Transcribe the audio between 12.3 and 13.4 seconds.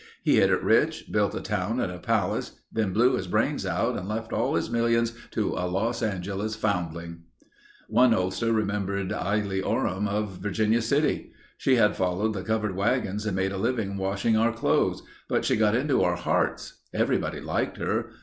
the covered wagons and